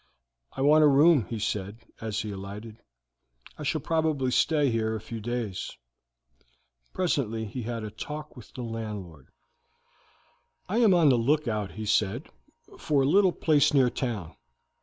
"I 0.53 0.61
want 0.61 0.83
a 0.83 0.87
room," 0.87 1.27
he 1.29 1.37
said, 1.37 1.77
as 2.01 2.21
he 2.21 2.31
alighted. 2.31 2.79
"I 3.59 3.61
shall 3.61 3.81
probably 3.81 4.31
stay 4.31 4.71
here 4.71 4.95
a 4.95 4.99
few 4.99 5.19
days." 5.21 5.77
Presently 6.91 7.45
he 7.45 7.61
had 7.61 7.83
a 7.83 7.91
talk 7.91 8.35
with 8.35 8.51
the 8.55 8.63
landlord. 8.63 9.27
"I 10.67 10.79
am 10.79 10.95
on 10.95 11.09
the 11.09 11.19
lookout," 11.19 11.73
he 11.73 11.85
said, 11.85 12.29
"for 12.79 13.03
a 13.03 13.07
little 13.07 13.31
place 13.31 13.75
near 13.75 13.91
town. 13.91 14.35